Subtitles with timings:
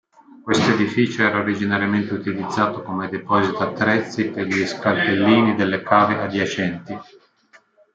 [0.41, 6.97] Questo edificio era originariamente utilizzato come deposito attrezzi per gli scalpellini delle cave adiacenti.